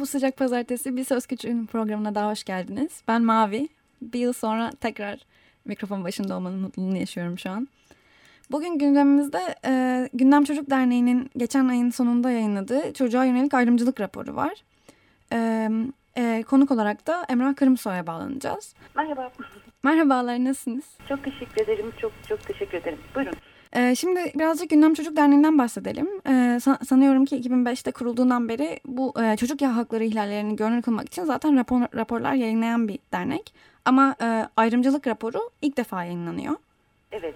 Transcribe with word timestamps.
Bu 0.00 0.06
sıcak 0.06 0.36
pazartesi 0.36 0.96
Bir 0.96 1.04
Söz 1.04 1.26
Küçüğün 1.26 1.66
programına 1.66 2.14
daha 2.14 2.30
hoş 2.30 2.44
geldiniz. 2.44 3.02
Ben 3.08 3.22
Mavi. 3.22 3.68
Bir 4.02 4.18
yıl 4.18 4.32
sonra 4.32 4.70
tekrar 4.80 5.20
mikrofon 5.64 6.04
başında 6.04 6.36
olmanın 6.36 6.60
mutluluğunu 6.60 6.96
yaşıyorum 6.96 7.38
şu 7.38 7.50
an. 7.50 7.68
Bugün 8.50 8.78
gündemimizde 8.78 9.54
e, 9.64 10.08
Gündem 10.14 10.44
Çocuk 10.44 10.70
Derneği'nin 10.70 11.30
geçen 11.36 11.68
ayın 11.68 11.90
sonunda 11.90 12.30
yayınladığı 12.30 12.92
çocuğa 12.92 13.24
yönelik 13.24 13.54
ayrımcılık 13.54 14.00
raporu 14.00 14.36
var. 14.36 14.52
E, 15.32 15.68
e, 16.16 16.42
konuk 16.42 16.70
olarak 16.70 17.06
da 17.06 17.26
Emrah 17.28 17.56
Kırımsoy'a 17.56 18.06
bağlanacağız. 18.06 18.74
Merhaba. 18.96 19.32
Merhabalar, 19.82 20.44
nasılsınız? 20.44 20.84
Çok 21.08 21.24
teşekkür 21.24 21.62
ederim. 21.62 21.92
Çok 22.00 22.12
çok 22.28 22.46
teşekkür 22.46 22.78
ederim. 22.78 22.98
Buyurun. 23.14 23.34
Ee, 23.76 23.94
şimdi 23.94 24.32
birazcık 24.34 24.70
Gündem 24.70 24.94
Çocuk 24.94 25.16
Derneği'nden 25.16 25.58
bahsedelim. 25.58 26.08
Ee, 26.28 26.60
san 26.62 26.78
sanıyorum 26.88 27.24
ki 27.24 27.36
2005'te 27.36 27.90
kurulduğundan 27.90 28.48
beri 28.48 28.80
bu 28.86 29.14
e, 29.22 29.36
çocuk 29.36 29.62
hakları 29.62 30.04
ihlallerini 30.04 30.56
görünür 30.56 30.82
kılmak 30.82 31.06
için 31.06 31.24
zaten 31.24 31.56
rapor, 31.56 31.80
raporlar 31.94 32.32
yayınlayan 32.32 32.88
bir 32.88 32.98
dernek. 33.12 33.54
Ama 33.84 34.16
e, 34.22 34.48
ayrımcılık 34.56 35.06
raporu 35.06 35.50
ilk 35.62 35.76
defa 35.76 36.04
yayınlanıyor. 36.04 36.56
Evet. 37.12 37.34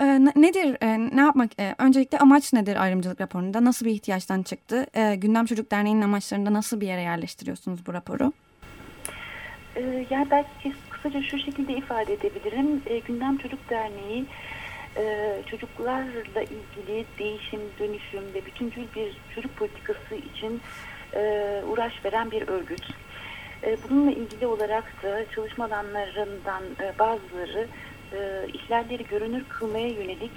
E, 0.00 0.04
nedir, 0.20 0.76
e, 0.80 1.16
ne 1.16 1.20
yapmak, 1.20 1.60
e, 1.60 1.74
öncelikle 1.78 2.18
amaç 2.18 2.52
nedir 2.52 2.82
ayrımcılık 2.82 3.20
raporunda? 3.20 3.64
Nasıl 3.64 3.86
bir 3.86 3.90
ihtiyaçtan 3.90 4.42
çıktı? 4.42 4.86
E, 4.94 5.14
Gündem 5.14 5.46
Çocuk 5.46 5.70
Derneği'nin 5.70 6.02
amaçlarında 6.02 6.52
nasıl 6.52 6.80
bir 6.80 6.86
yere 6.86 7.02
yerleştiriyorsunuz 7.02 7.86
bu 7.86 7.94
raporu? 7.94 8.32
E, 9.76 10.06
yani 10.10 10.30
belki 10.30 10.72
kısaca 10.90 11.22
şu 11.22 11.38
şekilde 11.38 11.72
ifade 11.72 12.12
edebilirim. 12.12 12.82
E, 12.86 12.98
Gündem 12.98 13.38
Çocuk 13.38 13.70
Derneği 13.70 14.26
e, 14.96 15.34
çocuklarla 15.46 16.42
ilgili 16.42 17.04
değişim, 17.18 17.60
dönüşüm 17.78 18.34
ve 18.34 18.46
bütüncül 18.46 18.84
bir 18.96 19.16
çocuk 19.34 19.56
politikası 19.56 20.14
için 20.14 20.60
e, 21.14 21.62
uğraş 21.68 22.04
veren 22.04 22.30
bir 22.30 22.48
örgüt. 22.48 22.86
E, 23.62 23.76
bununla 23.90 24.10
ilgili 24.10 24.46
olarak 24.46 25.02
da 25.02 25.30
çalışma 25.34 25.64
alanlarından 25.64 26.62
e, 26.80 26.98
bazıları 26.98 27.66
e, 28.12 28.46
ihlalleri 28.52 29.06
görünür 29.06 29.44
kılmaya 29.48 29.88
yönelik 29.88 30.32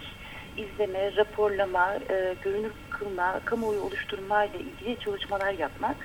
izleme, 0.58 1.16
raporlama, 1.16 1.98
görünür 2.44 2.72
kılma, 2.90 3.40
kamuoyu 3.46 3.82
oluşturma 3.82 4.46
ile 4.46 4.58
ilgili 4.58 5.00
çalışmalar 5.00 5.54
yapmak. 5.54 5.96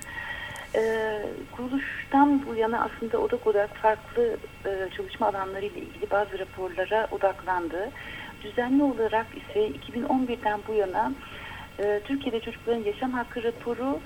E, 0.75 1.13
kuruluştan 1.53 2.47
bu 2.47 2.55
yana 2.55 2.85
aslında 2.85 3.19
odak 3.19 3.47
olarak 3.47 3.77
farklı 3.77 4.37
çalışma 4.97 5.27
alanları 5.27 5.67
ile 5.67 5.79
ilgili 5.79 6.11
bazı 6.11 6.39
raporlara 6.39 7.09
odaklandı. 7.11 7.91
Düzenli 8.43 8.83
olarak 8.83 9.27
ise 9.37 9.69
2011'den 9.69 10.61
bu 10.69 10.73
yana 10.73 11.13
e, 11.79 12.01
Türkiye'de 12.05 12.41
çocukların 12.41 12.85
yaşam 12.85 13.13
hakkı 13.13 13.43
raporu 13.43 14.01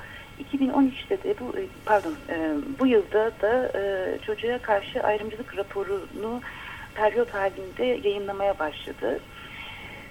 2013'te 0.53 1.23
de 1.23 1.35
bu 1.41 1.55
pardon 1.85 2.15
e, 2.29 2.55
bu 2.79 2.87
yılda 2.87 3.33
da 3.43 3.79
e, 3.79 4.19
çocuğa 4.27 4.59
karşı 4.59 5.03
ayrımcılık 5.03 5.57
raporunu 5.57 6.41
periyot 6.95 7.35
halinde 7.35 8.09
yayınlamaya 8.09 8.59
başladı. 8.59 9.21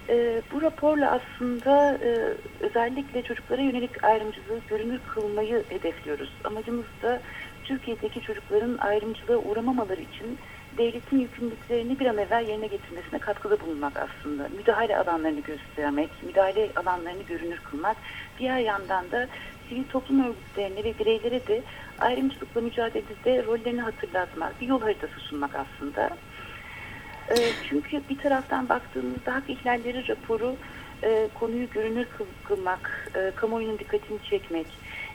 E, 0.10 0.42
bu 0.52 0.62
raporla 0.62 1.12
aslında 1.12 1.98
e, 2.04 2.34
özellikle 2.60 3.22
çocuklara 3.22 3.62
yönelik 3.62 4.04
ayrımcılığı 4.04 4.60
görünür 4.70 5.00
kılmayı 5.14 5.64
hedefliyoruz. 5.70 6.30
Amacımız 6.44 6.86
da 7.02 7.22
Türkiye'deki 7.64 8.22
çocukların 8.22 8.78
ayrımcılığa 8.78 9.38
uğramamaları 9.38 10.02
için 10.02 10.38
devletin 10.78 11.20
yükümlülüklerini 11.20 12.00
bir 12.00 12.06
an 12.06 12.18
evvel 12.18 12.48
yerine 12.48 12.68
getirmesine 12.68 13.20
katkıda 13.20 13.59
bulunmak 13.59 13.94
aslında. 13.98 14.48
Müdahale 14.58 14.98
alanlarını 14.98 15.40
göstermek, 15.40 16.09
müdahale 16.24 16.70
alanlarını 16.76 17.24
görünür 17.24 17.58
kılmak. 17.58 17.98
Diğer 18.40 18.58
yandan 18.58 19.12
da 19.12 19.28
sivil 19.70 19.84
toplum 19.84 20.26
örgütlerine 20.26 20.84
ve 20.84 21.00
bireylere 21.00 21.48
de 21.48 21.62
ayrımcılıkla 22.00 22.62
mücadelede 22.62 23.46
rollerini 23.46 23.81
hatırlatmak, 23.81 24.62
bir 24.62 24.68
yol 24.68 24.81
haritası 24.81 25.20
sunmak 25.20 25.52
aslında. 25.56 26.10
Çünkü 27.70 28.02
bir 28.10 28.18
taraftan 28.18 28.70
baktığımızda 28.70 29.36
hak 29.36 29.50
ihlalleri 29.50 30.08
raporu 30.08 30.56
konuyu 31.34 31.70
görünür 31.70 32.08
kılmak, 32.44 33.12
kamuoyunun 33.36 33.80
dikkatini 33.80 34.20
çekmek, 34.24 34.68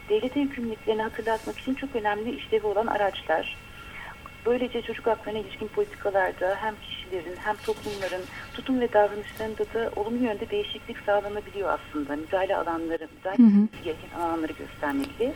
devlete 0.08 0.40
yükümlülüklerini 0.40 1.02
hatırlatmak 1.02 1.58
için 1.58 1.74
çok 1.74 1.96
önemli 1.96 2.36
işlevi 2.36 2.66
olan 2.66 2.86
araçlar. 2.86 3.56
Böylece 4.46 4.82
çocuk 4.82 5.06
haklarına 5.06 5.38
ilişkin 5.38 5.68
politikalarda 5.68 6.56
hem 6.60 6.74
kişilerin 6.74 7.36
hem 7.44 7.56
toplumların 7.56 8.22
tutum 8.54 8.80
ve 8.80 8.92
davranışlarında 8.92 9.64
da 9.74 9.90
olumlu 9.96 10.24
yönde 10.24 10.50
değişiklik 10.50 10.96
sağlanabiliyor 11.06 11.78
aslında. 11.78 12.16
Müdahale 12.16 12.56
alanları, 12.56 13.08
müdahale 13.18 13.66
gereken 13.84 14.20
alanları 14.20 14.52
göstermekle. 14.52 15.32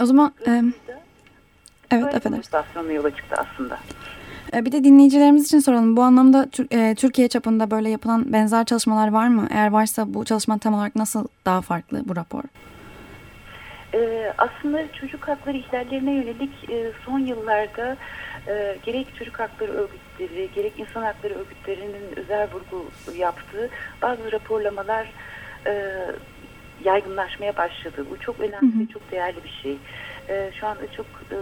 O 0.00 0.06
zaman... 0.06 0.34
E, 0.46 0.62
evet, 1.90 2.14
efendim. 2.14 2.42
yola 2.90 3.10
çıktı 3.10 3.36
aslında. 3.38 3.78
Bir 4.54 4.72
de 4.72 4.84
dinleyicilerimiz 4.84 5.44
için 5.44 5.58
soralım. 5.58 5.96
Bu 5.96 6.02
anlamda 6.02 6.48
Türkiye 6.96 7.28
çapında 7.28 7.70
böyle 7.70 7.90
yapılan 7.90 8.32
benzer 8.32 8.64
çalışmalar 8.64 9.08
var 9.08 9.28
mı? 9.28 9.48
Eğer 9.50 9.70
varsa 9.70 10.14
bu 10.14 10.24
çalışma 10.24 10.58
tam 10.58 10.74
olarak 10.74 10.96
nasıl 10.96 11.26
daha 11.44 11.62
farklı 11.62 12.02
bu 12.08 12.16
rapor? 12.16 12.42
Ee, 13.94 14.32
aslında 14.38 14.92
çocuk 14.92 15.28
hakları 15.28 15.56
ihlallerine 15.56 16.12
yönelik 16.12 16.70
e, 16.70 16.92
son 17.04 17.18
yıllarda 17.18 17.96
e, 18.48 18.76
gerek 18.82 19.06
çocuk 19.18 19.40
hakları 19.40 19.72
örgütleri, 19.72 20.48
gerek 20.54 20.72
insan 20.78 21.02
hakları 21.02 21.34
örgütlerinin 21.34 22.16
özel 22.16 22.48
vurgu 22.52 22.86
yaptığı 23.16 23.70
bazı 24.02 24.32
raporlamalar 24.32 25.12
e, 25.66 25.92
yaygınlaşmaya 26.84 27.56
başladı. 27.56 28.06
Bu 28.10 28.20
çok 28.20 28.40
önemli 28.40 28.80
ve 28.80 28.92
çok 28.92 29.10
değerli 29.10 29.44
bir 29.44 29.60
şey. 29.62 29.76
E, 30.28 30.50
şu 30.60 30.66
anda 30.66 30.92
çok 30.92 31.06
e, 31.06 31.36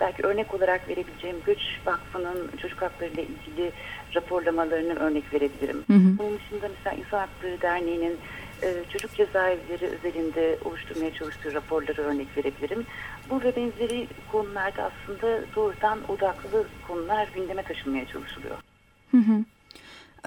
belki 0.00 0.22
örnek 0.22 0.54
olarak 0.54 0.88
verebileceğim 0.88 1.36
Göç 1.46 1.60
Vakfı'nın 1.86 2.50
çocuk 2.62 2.82
hakları 2.82 3.10
ile 3.10 3.22
ilgili 3.22 3.72
raporlamalarını 4.14 4.98
örnek 4.98 5.32
verebilirim. 5.34 5.84
Hı 5.86 5.92
hı. 5.92 6.18
Bunun 6.18 6.38
dışında 6.38 6.68
mesela 6.76 6.96
İnsan 6.96 7.18
Hakları 7.18 7.62
Derneği'nin 7.62 8.18
e, 8.62 8.84
çocuk 8.92 9.14
cezaevleri 9.14 9.86
özelinde 9.86 10.58
oluşturmaya 10.64 11.14
çalıştığı 11.14 11.54
raporları 11.54 12.02
örnek 12.02 12.36
verebilirim. 12.36 12.86
Bu 13.30 13.40
ve 13.40 13.56
benzeri 13.56 14.08
konularda 14.32 14.90
aslında 14.92 15.40
doğrudan 15.56 15.98
odaklı 16.08 16.64
konular 16.88 17.28
gündeme 17.34 17.62
taşınmaya 17.62 18.06
çalışılıyor. 18.06 18.56
Hı 19.10 19.16
hı. 19.16 19.44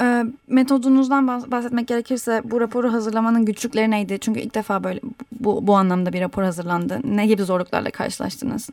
E, 0.01 0.23
metodunuzdan 0.47 1.27
bahsetmek 1.27 1.87
gerekirse 1.87 2.41
bu 2.43 2.61
raporu 2.61 2.93
hazırlamanın 2.93 3.45
güçlükleri 3.45 3.91
neydi? 3.91 4.19
Çünkü 4.19 4.39
ilk 4.39 4.55
defa 4.55 4.83
böyle 4.83 4.99
bu, 5.31 5.67
bu 5.67 5.75
anlamda 5.75 6.13
bir 6.13 6.21
rapor 6.21 6.43
hazırlandı. 6.43 6.99
Ne 7.03 7.27
gibi 7.27 7.43
zorluklarla 7.43 7.91
karşılaştınız? 7.91 8.69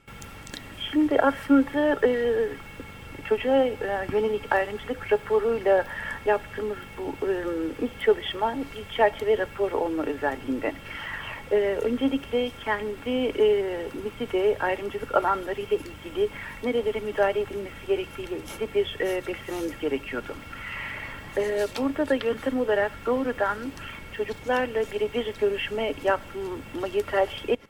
Şimdi 0.93 1.21
aslında 1.21 2.07
e, 2.07 2.35
çocuğa 3.29 3.57
e, 3.57 4.07
yönelik 4.13 4.53
ayrımcılık 4.53 5.13
raporuyla 5.13 5.85
yaptığımız 6.27 6.79
bu 6.99 7.27
e, 7.27 7.33
ilk 7.83 8.01
çalışma 8.01 8.55
bir 8.57 8.97
çerçeve 8.97 9.39
raporu 9.39 9.77
olma 9.77 10.03
özelliğinde. 10.03 10.73
E, 11.53 11.57
öncelikle 11.83 12.51
kendi 12.65 13.11
e, 13.39 14.33
de 14.33 14.57
ayrımcılık 14.61 15.15
alanları 15.15 15.61
ile 15.61 15.77
ilgili 15.77 16.29
nerelere 16.65 17.01
müdahale 17.01 17.41
edilmesi 17.41 17.87
gerektiğiyle 17.87 18.35
ilgili 18.37 18.75
bir 18.75 18.97
e, 19.01 19.23
beslememiz 19.27 19.79
gerekiyordu. 19.81 20.35
E, 21.37 21.67
burada 21.79 22.09
da 22.09 22.15
yöntem 22.15 22.61
olarak 22.61 22.93
doğrudan 23.07 23.59
çocuklarla 24.17 24.85
birebir 24.93 25.35
görüşme 25.41 25.93
yapmayı 26.05 27.03
tercih 27.11 27.49
et 27.49 27.66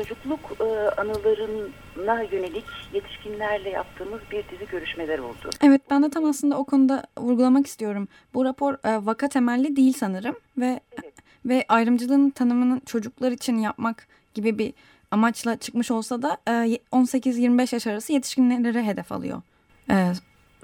çocukluk 0.00 0.40
e, 0.60 0.64
anılarına 1.00 2.22
yönelik 2.22 2.64
yetişkinlerle 2.92 3.70
yaptığımız 3.70 4.20
bir 4.30 4.44
dizi 4.48 4.70
görüşmeler 4.70 5.18
oldu. 5.18 5.50
Evet 5.62 5.82
ben 5.90 6.02
de 6.02 6.10
tam 6.10 6.24
aslında 6.24 6.58
o 6.58 6.64
konuda 6.64 7.04
vurgulamak 7.18 7.66
istiyorum. 7.66 8.08
Bu 8.34 8.44
rapor 8.44 8.74
e, 8.74 9.06
vaka 9.06 9.28
temelli 9.28 9.76
değil 9.76 9.92
sanırım 9.92 10.36
ve 10.58 10.80
evet. 10.92 11.14
ve 11.46 11.64
ayrımcılığın 11.68 12.30
tanımını 12.30 12.80
çocuklar 12.86 13.32
için 13.32 13.58
yapmak 13.58 14.06
gibi 14.34 14.58
bir 14.58 14.72
amaçla 15.10 15.56
çıkmış 15.56 15.90
olsa 15.90 16.22
da 16.22 16.38
e, 16.48 16.50
18-25 16.92 17.74
yaş 17.74 17.86
arası 17.86 18.12
yetişkinlere 18.12 18.82
hedef 18.86 19.12
alıyor 19.12 19.42
e, 19.90 20.12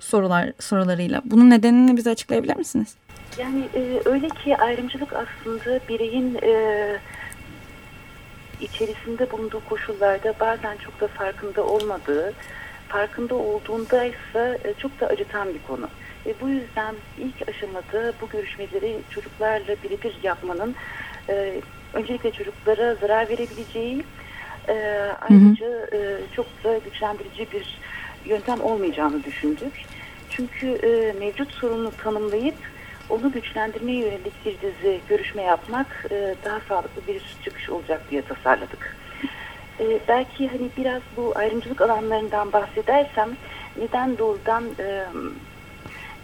sorular 0.00 0.52
sorularıyla. 0.60 1.22
Bunun 1.24 1.50
nedenini 1.50 1.96
bize 1.96 2.10
açıklayabilir 2.10 2.56
misiniz? 2.56 2.94
Yani 3.38 3.64
e, 3.74 4.00
öyle 4.04 4.28
ki 4.28 4.56
ayrımcılık 4.56 5.12
aslında 5.12 5.80
bireyin 5.88 6.34
e, 6.42 6.96
içerisinde 8.60 9.30
bulunduğu 9.30 9.64
koşullarda 9.68 10.34
bazen 10.40 10.76
çok 10.76 11.00
da 11.00 11.06
farkında 11.06 11.64
olmadığı, 11.64 12.32
farkında 12.88 13.34
olduğunda 13.34 14.04
ise 14.04 14.58
e, 14.64 14.74
çok 14.78 15.00
da 15.00 15.06
acıtan 15.06 15.54
bir 15.54 15.62
konu. 15.66 15.88
Ve 16.26 16.34
bu 16.40 16.48
yüzden 16.48 16.94
ilk 17.18 17.48
aşamada 17.48 18.12
bu 18.20 18.28
görüşmeleri 18.28 18.98
çocuklarla 19.10 19.76
birebir 19.84 20.18
yapmanın 20.22 20.74
e, 21.28 21.60
öncelikle 21.94 22.30
çocuklara 22.30 22.94
zarar 22.94 23.28
verebileceği, 23.28 24.04
e, 24.68 24.74
ayrıca 25.30 25.88
e, 25.92 26.18
çok 26.36 26.46
da 26.64 26.78
güçlendirici 26.78 27.46
bir 27.52 27.78
yöntem 28.24 28.60
olmayacağını 28.60 29.24
düşündük. 29.24 29.72
Çünkü 30.30 30.66
e, 30.66 31.12
mevcut 31.18 31.52
sorunu 31.52 31.90
tanımlayıp 32.02 32.56
onu 33.10 33.32
güçlendirmeye 33.32 33.98
yönelik 33.98 34.44
bir 34.44 34.60
dizi 34.60 35.00
görüşme 35.08 35.42
yapmak 35.42 36.06
e, 36.10 36.34
daha 36.44 36.60
sağlıklı 36.68 37.02
bir 37.08 37.36
çıkış 37.44 37.70
olacak 37.70 38.02
diye 38.10 38.22
tasarladık. 38.22 38.96
E, 39.80 40.00
belki 40.08 40.48
hani 40.48 40.70
biraz 40.76 41.02
bu 41.16 41.32
ayrımcılık 41.34 41.80
alanlarından 41.80 42.52
bahsedersem 42.52 43.28
neden 43.76 44.18
doğrudan 44.18 44.64
e, 44.78 45.04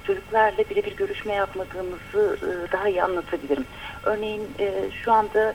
çocuklarla 0.07 0.59
birebir 0.71 0.97
görüşme 0.97 1.35
yapmadığımızı 1.35 2.39
e, 2.43 2.73
daha 2.73 2.89
iyi 2.89 3.03
anlatabilirim. 3.03 3.65
Örneğin 4.03 4.43
e, 4.59 4.91
şu 5.05 5.13
anda 5.13 5.55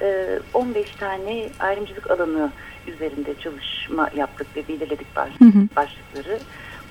e, 0.00 0.38
15 0.54 0.90
tane 0.94 1.48
ayrımcılık 1.60 2.10
alanı 2.10 2.52
üzerinde 2.86 3.34
çalışma 3.40 4.10
yaptık 4.16 4.46
ve 4.56 4.68
belirledik 4.68 5.16
baş, 5.16 5.30
başlıkları. 5.76 6.38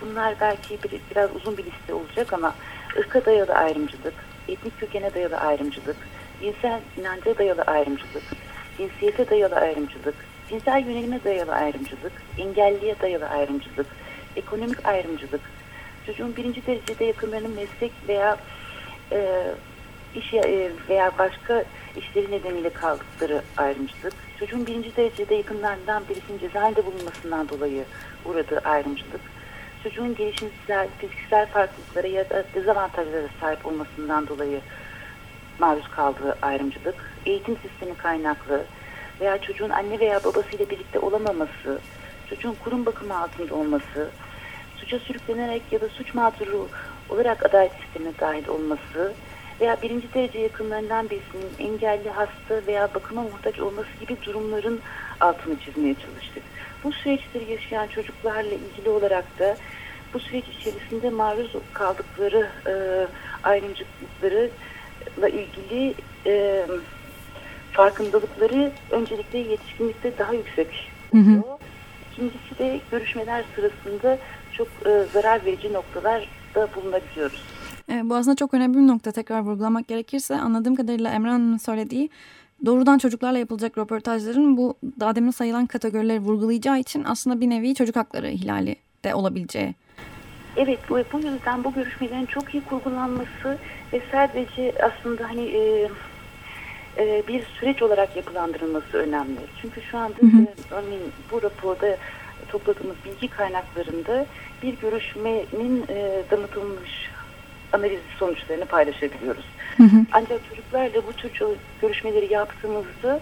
Bunlar 0.01 0.35
belki 0.41 0.79
bir, 0.83 1.01
biraz 1.11 1.35
uzun 1.35 1.57
bir 1.57 1.63
liste 1.63 1.93
olacak 1.93 2.33
ama 2.33 2.53
ırka 2.97 3.25
dayalı 3.25 3.53
ayrımcılık, 3.53 4.13
etnik 4.47 4.79
kökene 4.79 5.13
dayalı 5.13 5.37
ayrımcılık, 5.37 5.97
cinsel 6.41 6.81
inanca 6.97 7.37
dayalı 7.37 7.61
ayrımcılık, 7.61 8.23
cinsiyete 8.77 9.29
dayalı 9.29 9.55
ayrımcılık, 9.55 10.15
cinsel 10.49 10.85
yönelime 10.87 11.23
dayalı 11.23 11.53
ayrımcılık, 11.53 12.11
engelliye 12.37 12.99
dayalı 13.01 13.29
ayrımcılık, 13.29 13.87
ekonomik 14.35 14.85
ayrımcılık, 14.85 15.41
çocuğun 16.05 16.35
birinci 16.35 16.67
derecede 16.67 17.05
yakınlarının 17.05 17.55
meslek 17.55 17.91
veya 18.07 18.37
e, 19.11 19.43
iş 20.15 20.33
e, 20.33 20.71
veya 20.89 21.11
başka 21.19 21.63
işleri 21.95 22.31
nedeniyle 22.31 22.69
kaldıkları 22.69 23.41
ayrımcılık, 23.57 24.13
çocuğun 24.39 24.67
birinci 24.67 24.95
derecede 24.95 25.35
yakınlarından 25.35 26.03
birisinin 26.09 26.39
cezaevinde 26.39 26.85
bulunmasından 26.85 27.49
dolayı 27.49 27.85
uğradığı 28.25 28.59
ayrımcılık, 28.59 29.21
çocuğun 29.89 30.15
gelişimsel, 30.15 30.87
fiziksel 30.97 31.45
farklılıklara 31.45 32.07
ya 32.07 32.29
da 32.29 32.43
dezavantajlara 32.55 33.27
sahip 33.41 33.65
olmasından 33.65 34.27
dolayı 34.27 34.61
maruz 35.59 35.87
kaldığı 35.87 36.37
ayrımcılık, 36.41 37.13
eğitim 37.25 37.57
sistemi 37.57 37.95
kaynaklı 37.95 38.63
veya 39.21 39.37
çocuğun 39.37 39.69
anne 39.69 39.99
veya 39.99 40.23
babasıyla 40.23 40.69
birlikte 40.69 40.99
olamaması, 40.99 41.79
çocuğun 42.29 42.55
kurum 42.63 42.85
bakımı 42.85 43.17
altında 43.17 43.55
olması, 43.55 44.09
suça 44.77 44.99
sürüklenerek 44.99 45.61
ya 45.71 45.81
da 45.81 45.89
suç 45.89 46.13
mağduru 46.13 46.67
olarak 47.09 47.45
adalet 47.45 47.71
sistemine 47.81 48.11
dahil 48.19 48.47
olması 48.47 49.13
veya 49.61 49.81
birinci 49.81 50.13
derece 50.13 50.39
yakınlarından 50.39 51.09
birisinin 51.09 51.51
engelli, 51.59 52.09
hasta 52.09 52.67
veya 52.67 52.93
bakıma 52.93 53.21
muhtaç 53.21 53.59
olması 53.59 53.89
gibi 53.99 54.17
durumların 54.25 54.79
altını 55.19 55.59
çizmeye 55.59 55.93
çalıştık. 55.93 56.43
Bu 56.83 56.91
süreçleri 56.91 57.51
yaşayan 57.51 57.87
çocuklarla 57.87 58.53
ilgili 58.53 58.89
olarak 58.89 59.39
da 59.39 59.57
bu 60.13 60.19
süreç 60.19 60.45
içerisinde 60.47 61.09
maruz 61.09 61.55
kaldıkları 61.73 62.49
e, 62.67 62.73
ayrımcılıklarla 63.43 65.29
ilgili 65.29 65.93
e, 66.25 66.65
farkındalıkları 67.71 68.71
öncelikle 68.91 69.39
yetişkinlikte 69.39 70.17
daha 70.17 70.33
yüksek 70.33 70.91
oluyor. 71.13 71.59
İkincisi 72.11 72.57
de 72.59 72.79
görüşmeler 72.91 73.45
sırasında 73.55 74.17
çok 74.51 74.67
e, 74.85 75.03
zarar 75.13 75.45
verici 75.45 75.73
noktalarda 75.73 76.67
bulunabiliyoruz. 76.75 77.56
E, 77.89 78.09
bu 78.09 78.15
aslında 78.15 78.35
çok 78.35 78.53
önemli 78.53 78.77
bir 78.77 78.87
nokta 78.87 79.11
tekrar 79.11 79.39
vurgulamak 79.39 79.87
gerekirse 79.87 80.35
anladığım 80.35 80.75
kadarıyla 80.75 81.11
Emran'ın 81.11 81.57
söylediği 81.57 82.09
doğrudan 82.65 82.97
çocuklarla 82.97 83.37
yapılacak 83.37 83.77
röportajların 83.77 84.57
bu 84.57 84.75
daha 84.99 85.15
demin 85.15 85.31
sayılan 85.31 85.65
kategorileri 85.65 86.19
vurgulayacağı 86.19 86.79
için 86.79 87.03
aslında 87.03 87.41
bir 87.41 87.49
nevi 87.49 87.75
çocuk 87.75 87.95
hakları 87.95 88.29
ihlali 88.29 88.75
de 89.03 89.15
olabileceği. 89.15 89.75
Evet 90.57 90.79
bu, 90.89 90.99
bu 91.13 91.17
yüzden 91.17 91.63
bu 91.63 91.73
görüşmelerin 91.73 92.25
çok 92.25 92.53
iyi 92.53 92.63
kurgulanması 92.63 93.57
ve 93.93 94.01
sadece 94.11 94.73
aslında 94.83 95.29
hani 95.29 95.41
e, 95.41 95.89
e, 96.97 97.23
bir 97.27 97.43
süreç 97.43 97.81
olarak 97.81 98.15
yapılandırılması 98.15 98.97
önemli. 98.97 99.39
Çünkü 99.61 99.81
şu 99.81 99.97
anda 99.97 100.17
hı 100.19 100.25
hı. 100.25 100.41
E, 100.41 100.75
örneğin 100.75 101.11
bu 101.31 101.41
raporda 101.41 101.97
topladığımız 102.49 102.95
bilgi 103.05 103.27
kaynaklarında 103.27 104.25
bir 104.63 104.77
görüşmenin 104.77 105.85
e, 105.89 106.23
damıtılmış 106.31 107.09
analiz 107.73 107.99
sonuçlarını 108.19 108.65
paylaşabiliyoruz. 108.65 109.45
Hı 109.77 109.83
hı. 109.83 110.05
Ancak 110.11 110.49
çocuklarla 110.49 111.07
bu 111.07 111.13
tür 111.13 111.31
görüşmeleri 111.81 112.33
yaptığımızda 112.33 113.19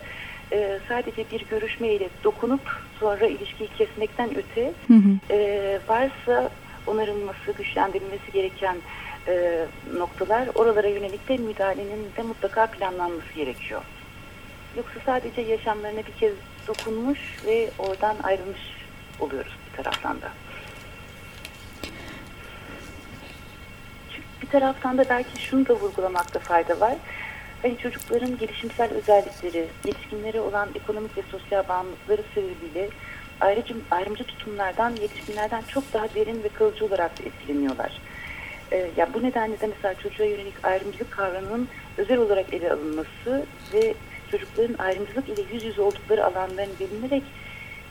e, 0.51 0.79
sadece 0.87 1.25
bir 1.31 1.45
görüşmeyle 1.49 2.09
dokunup 2.23 2.61
sonra 2.99 3.25
ilişkiyi 3.25 3.69
kesmekten 3.77 4.29
öte 4.37 4.73
hı 4.87 4.93
hı. 4.93 5.33
E, 5.33 5.79
varsa 5.87 6.49
onarılması, 6.87 7.51
güçlendirilmesi 7.57 8.31
gereken 8.33 8.77
e, 9.27 9.65
noktalar 9.97 10.49
oralara 10.55 10.87
yönelik 10.87 11.29
de 11.29 11.37
müdahalenin 11.37 12.11
de 12.17 12.21
mutlaka 12.21 12.65
planlanması 12.65 13.33
gerekiyor. 13.35 13.81
Yoksa 14.77 14.99
sadece 15.05 15.41
yaşamlarına 15.41 15.99
bir 15.99 16.19
kez 16.19 16.33
dokunmuş 16.67 17.19
ve 17.45 17.69
oradan 17.79 18.15
ayrılmış 18.23 18.61
oluyoruz 19.19 19.51
bir 19.71 19.83
taraftan 19.83 20.21
da. 20.21 20.31
Bir 24.45 24.49
taraftan 24.49 24.97
da 24.97 25.05
belki 25.09 25.41
şunu 25.41 25.67
da 25.67 25.73
vurgulamakta 25.73 26.39
fayda 26.39 26.79
var. 26.79 26.95
Hani 27.61 27.77
çocukların 27.77 28.37
gelişimsel 28.37 28.89
özellikleri, 28.91 29.67
yetişkinlere 29.85 30.41
olan 30.41 30.69
ekonomik 30.75 31.17
ve 31.17 31.21
sosyal 31.31 31.67
bağımlılıkları 31.67 32.21
sebebiyle 32.33 32.89
ayrıcı, 33.41 33.75
ayrımcı 33.91 34.23
tutumlardan, 34.23 34.95
yetişkinlerden 35.01 35.61
çok 35.67 35.93
daha 35.93 36.15
derin 36.15 36.43
ve 36.43 36.49
kalıcı 36.49 36.85
olarak 36.85 37.11
etkileniyorlar. 37.25 38.01
Ee, 38.71 38.87
ya 38.97 39.13
bu 39.13 39.23
nedenle 39.23 39.59
de 39.59 39.67
mesela 39.67 39.93
çocuğa 39.93 40.25
yönelik 40.25 40.65
ayrımcılık 40.65 41.11
kavramının 41.11 41.67
özel 41.97 42.17
olarak 42.17 42.53
ele 42.53 42.71
alınması 42.71 43.45
ve 43.73 43.93
çocukların 44.31 44.75
ayrımcılık 44.77 45.29
ile 45.29 45.41
yüz 45.53 45.63
yüze 45.63 45.81
oldukları 45.81 46.25
alanların 46.25 46.73
bilinerek 46.79 47.23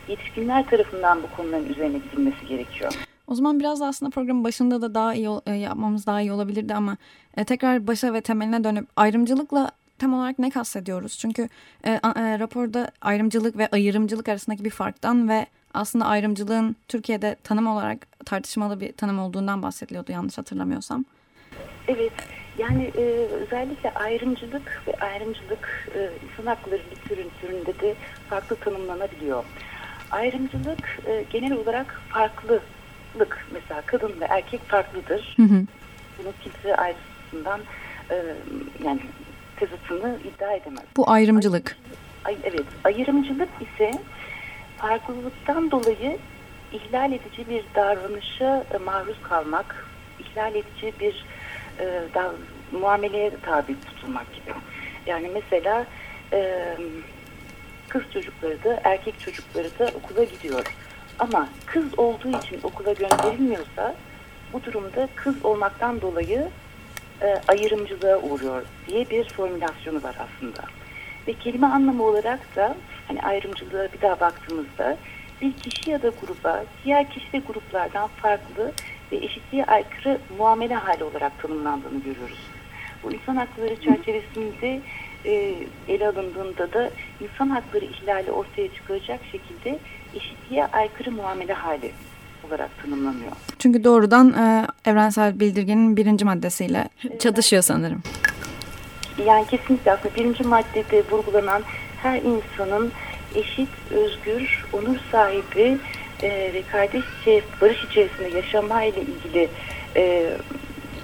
yetişkinler 0.09 0.67
tarafından 0.67 1.23
bu 1.23 1.37
konuların 1.37 1.69
üzerine 1.69 1.99
gidilmesi 1.99 2.47
gerekiyor. 2.47 2.93
O 3.27 3.35
zaman 3.35 3.61
biraz 3.61 3.81
da 3.81 3.87
aslında 3.87 4.11
programın 4.11 4.45
başında 4.45 4.83
da 4.83 4.95
daha 4.95 5.15
iyi 5.15 5.29
e, 5.47 5.53
yapmamız 5.53 6.07
daha 6.07 6.21
iyi 6.21 6.33
olabilirdi 6.33 6.75
ama 6.75 6.97
e, 7.37 7.45
tekrar 7.45 7.87
başa 7.87 8.15
ve 8.15 8.21
temeline 8.21 8.65
dönüp 8.65 8.89
ayrımcılıkla 8.97 9.71
tam 9.99 10.15
olarak 10.15 10.39
ne 10.39 10.51
kastediyoruz? 10.51 11.19
Çünkü 11.19 11.49
e, 11.85 11.91
e, 11.91 12.39
raporda 12.39 12.91
ayrımcılık 13.01 13.59
ve 13.59 13.69
ayırımcılık 13.73 14.29
arasındaki 14.29 14.65
bir 14.65 14.71
farktan 14.71 15.29
ve 15.29 15.47
aslında 15.75 16.07
ayrımcılığın 16.07 16.77
Türkiye'de 16.89 17.37
tanım 17.45 17.67
olarak 17.67 18.07
tartışmalı 18.27 18.81
bir 18.81 18.93
tanım 18.93 19.19
olduğundan 19.19 19.63
bahsediliyordu 19.63 20.13
yanlış 20.13 20.39
hatırlamıyorsam. 20.39 21.05
Evet, 21.89 22.13
yani 22.59 22.93
e, 22.97 23.01
özellikle 23.31 23.95
ayrımcılık 23.95 24.83
ve 24.87 24.95
ayrımcılık 25.01 25.91
e, 25.95 26.11
insan 26.25 26.47
hakları 26.47 26.83
literatüründe 26.91 27.81
de 27.81 27.95
farklı 28.31 28.57
tanımlanabiliyor. 28.57 29.45
Ayrımcılık 30.11 31.01
e, 31.07 31.25
genel 31.31 31.53
olarak 31.53 32.03
farklılık. 33.15 33.47
Mesela 33.53 33.83
kadın 33.87 34.21
ve 34.21 34.25
erkek 34.25 34.69
farklıdır. 34.69 35.35
Hı 35.37 35.43
hı. 35.43 35.65
Bunu 36.19 36.33
kimse 36.43 36.77
ayrısından 36.77 37.61
e, 38.11 38.15
yani 38.85 39.01
tezatını 39.57 40.19
iddia 40.25 40.53
edemez. 40.53 40.85
Bu 40.97 41.11
ayrımcılık. 41.11 41.77
Ay, 42.25 42.37
evet, 42.45 42.67
ayrımcılık 42.85 43.49
ise 43.61 43.91
farklılıktan 44.77 45.71
dolayı 45.71 46.19
ihlal 46.73 47.13
edici 47.13 47.49
bir 47.49 47.65
davranışa 47.75 48.65
e, 48.75 48.79
maruz 48.79 49.17
kalmak, 49.23 49.87
ihlal 50.19 50.55
edici 50.55 50.93
bir 51.01 51.25
e, 51.79 51.85
da, 52.15 52.33
muameleye 52.73 53.31
tabi 53.43 53.81
tutulmak 53.81 54.35
gibi. 54.35 54.55
Yani 55.07 55.31
mesela 55.35 55.87
e, 56.33 56.77
kız 57.89 58.03
çocukları 58.13 58.65
da 58.65 58.81
erkek 58.85 59.21
çocukları 59.21 59.79
da 59.79 59.91
okula 59.95 60.25
gidiyor. 60.25 60.65
Ama 61.19 61.49
kız 61.67 61.99
olduğu 61.99 62.29
için 62.29 62.61
okula 62.63 62.93
gönderilmiyorsa 62.93 63.95
bu 64.53 64.65
durumda 64.65 65.09
kız 65.15 65.45
olmaktan 65.45 66.01
dolayı 66.01 66.49
e, 67.23 67.41
ayrımcılığa 67.49 68.19
uğruyor 68.19 68.63
diye 68.89 69.11
bir 69.11 69.29
formülasyonu 69.29 70.03
var 70.03 70.17
aslında. 70.19 70.63
Ve 71.29 71.33
kelime 71.33 71.67
anlamı 71.67 72.03
olarak 72.03 72.57
da 72.57 72.77
hani 73.09 73.23
ayrımcılığa 73.23 73.93
bir 73.93 74.01
daha 74.01 74.21
baktığımızda 74.21 74.97
bir 75.43 75.53
kişi 75.53 75.91
ya 75.91 76.03
da 76.03 76.09
gruba 76.21 76.65
diğer 76.85 77.11
kişi 77.11 77.27
ve 77.35 77.39
gruplardan 77.39 78.09
farklı 78.09 78.73
ve 79.13 79.17
eşitliğe 79.17 79.65
aykırı 79.65 80.19
muamele 80.39 80.75
hali 80.75 81.05
olarak 81.05 81.43
tanımlandığını 81.43 81.99
görüyoruz. 81.99 82.39
Bu 83.03 83.13
insan 83.13 83.37
hakları 83.37 83.81
çerçevesinde 83.81 84.81
e, 85.25 85.55
ele 85.89 86.09
alındığında 86.09 86.73
da 86.73 86.91
insan 87.21 87.49
hakları 87.49 87.85
ihlali 87.85 88.31
ortaya 88.31 88.75
çıkacak 88.75 89.21
şekilde 89.33 89.79
eşitliğe 90.15 90.67
aykırı 90.67 91.13
muamele 91.13 91.53
hali 91.53 91.93
olarak 92.49 92.71
tanımlanıyor. 92.83 93.33
Çünkü 93.59 93.85
doğrudan 93.85 94.33
e, 94.33 94.67
evrensel 94.91 95.41
bildirgenin 95.41 95.97
birinci 95.97 96.25
maddesiyle 96.25 96.89
çatışıyor 97.19 97.63
sanırım. 97.63 98.03
Yani 99.27 99.47
kesinlikle 99.47 99.93
aslında 99.93 100.15
birinci 100.15 100.45
maddede 100.45 101.03
vurgulanan 101.11 101.63
her 102.03 102.23
insanın 102.23 102.93
eşit, 103.35 103.69
özgür, 103.91 104.65
onur 104.73 104.97
sahibi 105.13 105.79
e, 106.23 106.29
ve 106.55 106.63
kardeşçe 106.73 107.43
barış 107.61 107.85
içerisinde 107.85 108.29
yaşamayla 108.29 109.03
ilgili 109.03 109.49
e, 109.97 110.31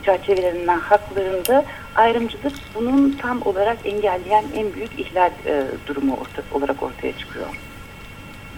çerçevelerinden 0.05 0.79
haklarında 0.79 1.65
ayrımcılık 1.97 2.53
bunun 2.75 3.13
tam 3.13 3.43
olarak 3.43 3.79
engelleyen 3.85 4.45
en 4.55 4.75
büyük 4.75 5.01
ihlal 5.01 5.31
e, 5.47 5.65
durumu 5.87 6.17
orta, 6.17 6.43
olarak 6.53 6.83
ortaya 6.83 7.19
çıkıyor. 7.19 7.47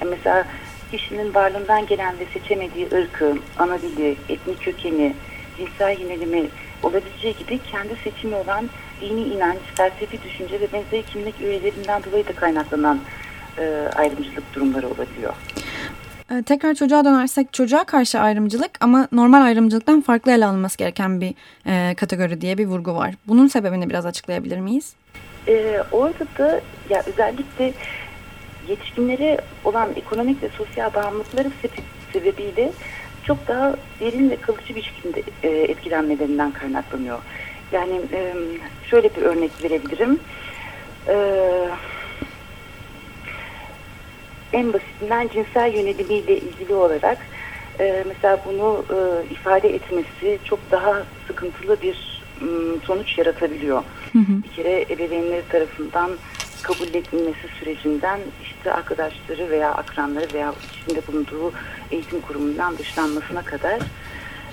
Yani 0.00 0.10
mesela 0.10 0.46
kişinin 0.90 1.34
varlığından 1.34 1.86
gelen 1.86 2.18
ve 2.18 2.26
seçemediği 2.32 2.88
ırkı, 2.92 3.36
ana 3.58 3.82
dili, 3.82 4.16
etnik 4.28 4.62
kökeni, 4.62 5.14
cinsel 5.56 6.00
yönelimi 6.00 6.48
olabileceği 6.82 7.36
gibi 7.36 7.58
kendi 7.58 7.96
seçimi 8.04 8.34
olan 8.34 8.70
dini 9.00 9.20
inanç, 9.20 9.58
felsefi 9.74 10.22
düşünce 10.22 10.60
ve 10.60 10.72
benzeri 10.72 11.02
kimlik 11.02 11.40
üyelerinden 11.40 12.04
dolayı 12.04 12.26
da 12.26 12.32
kaynaklanan 12.32 13.00
e, 13.58 13.88
ayrımcılık 13.96 14.54
durumları 14.54 14.86
olabiliyor. 14.86 15.34
E, 16.30 16.42
tekrar 16.42 16.74
çocuğa 16.74 17.04
dönersek 17.04 17.52
çocuğa 17.52 17.84
karşı 17.84 18.18
ayrımcılık 18.20 18.70
ama 18.80 19.08
normal 19.12 19.42
ayrımcılıktan 19.42 20.00
farklı 20.00 20.32
ele 20.32 20.46
alınması 20.46 20.78
gereken 20.78 21.20
bir 21.20 21.34
e, 21.66 21.94
kategori 21.94 22.40
diye 22.40 22.58
bir 22.58 22.66
vurgu 22.66 22.94
var. 22.94 23.14
Bunun 23.28 23.46
sebebini 23.46 23.90
biraz 23.90 24.06
açıklayabilir 24.06 24.58
miyiz? 24.58 24.92
E, 25.48 25.82
orada 25.92 26.24
da 26.38 26.60
ya 26.90 27.02
özellikle 27.06 27.72
yetişkinlere 28.68 29.38
olan 29.64 29.88
ekonomik 29.96 30.42
ve 30.42 30.48
sosyal 30.48 30.94
bağımlılıkları 30.94 31.50
sebebiyle 32.12 32.72
çok 33.24 33.48
daha 33.48 33.74
derin 34.00 34.30
ve 34.30 34.36
kalıcı 34.36 34.76
bir 34.76 34.82
şekilde 34.82 35.22
e, 35.42 35.48
etkilenmelerinden 35.48 36.50
kaynaklanıyor. 36.52 37.18
Yani 37.72 38.00
e, 38.12 38.34
şöyle 38.90 39.16
bir 39.16 39.22
örnek 39.22 39.64
verebilirim. 39.64 40.20
Eee 41.08 41.41
en 44.52 44.72
basitinden 44.72 45.28
cinsel 45.28 45.74
yönelimiyle 45.74 46.36
ilgili 46.36 46.74
olarak 46.74 47.18
e, 47.80 48.04
mesela 48.08 48.40
bunu 48.46 48.84
e, 48.90 49.32
ifade 49.34 49.74
etmesi 49.74 50.38
çok 50.44 50.58
daha 50.70 51.02
sıkıntılı 51.26 51.82
bir 51.82 52.22
m, 52.40 52.48
sonuç 52.84 53.18
yaratabiliyor. 53.18 53.82
Hı 54.12 54.18
hı. 54.18 54.42
Bir 54.44 54.48
kere 54.56 54.82
ebeveynleri 54.90 55.48
tarafından 55.48 56.10
kabul 56.62 56.86
edilmesi 56.86 57.48
sürecinden 57.60 58.20
işte 58.42 58.72
arkadaşları 58.72 59.50
veya 59.50 59.74
akranları 59.74 60.26
veya 60.34 60.54
içinde 60.72 61.06
bulunduğu 61.06 61.52
eğitim 61.90 62.20
kurumundan 62.20 62.78
dışlanmasına 62.78 63.42
kadar 63.42 63.78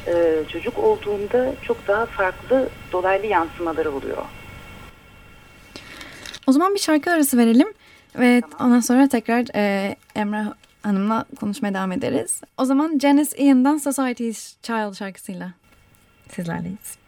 e, 0.07 0.43
çocuk 0.51 0.79
olduğunda 0.79 1.53
çok 1.61 1.87
daha 1.87 2.05
farklı 2.05 2.69
dolaylı 2.91 3.25
yansımaları 3.25 3.91
oluyor. 3.91 4.17
O 6.47 6.51
zaman 6.51 6.73
bir 6.73 6.79
şarkı 6.79 7.11
arası 7.11 7.37
verelim. 7.37 7.67
Ve 8.15 8.41
tamam. 8.41 8.67
ondan 8.67 8.79
sonra 8.79 9.07
tekrar 9.07 9.45
e, 9.55 9.95
Emre 10.15 10.43
Hanım'la 10.83 11.25
konuşmaya 11.39 11.73
devam 11.73 11.91
ederiz. 11.91 12.41
O 12.57 12.65
zaman 12.65 12.99
Janice 12.99 13.37
Ian'dan 13.37 13.77
Society's 13.77 14.55
Child 14.63 14.93
şarkısıyla 14.93 15.53
sizlerleyiz. 16.35 16.99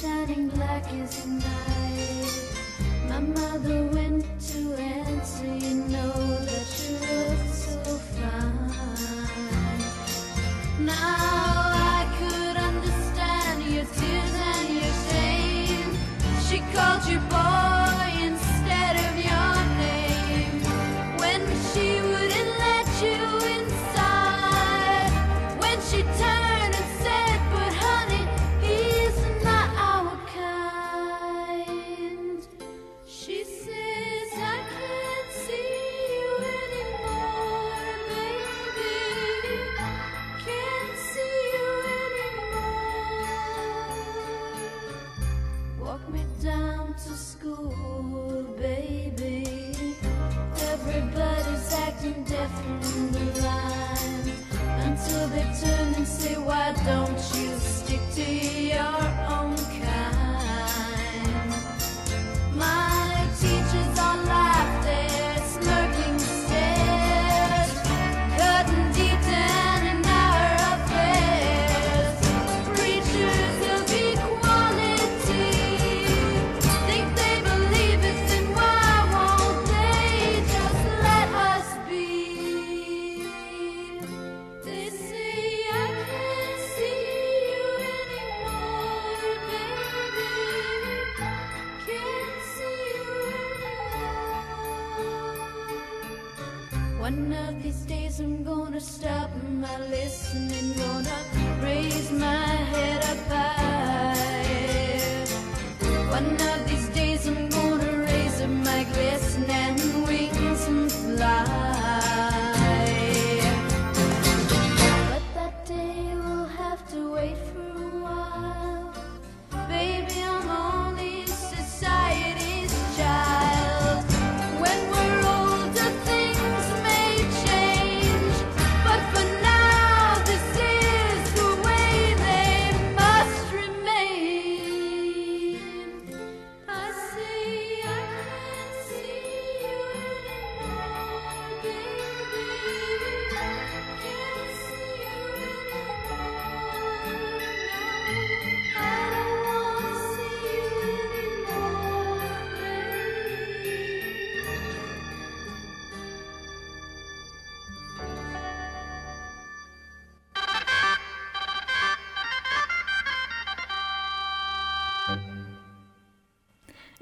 Shining 0.00 0.48
black 0.48 0.84
as 0.92 1.26
night. 1.26 2.52
My 3.08 3.20
mother 3.20 3.84
went 3.86 4.24
to 4.50 4.74
answer, 4.74 5.46
you 5.46 5.74
know 5.94 6.12
that 6.48 6.68
you 6.82 6.94
look 7.10 7.42
so 7.48 7.80
fine. 8.16 9.80
Now 10.84 10.92
I 10.92 12.02
could 12.18 12.56
understand 12.56 13.62
your 13.72 13.84
tears 13.84 14.34
and 14.52 14.68
your 14.80 14.94
shame. 15.08 15.90
She 16.46 16.58
called 16.74 17.04
you 17.08 17.18
boy. 17.30 17.66
see 25.96 26.35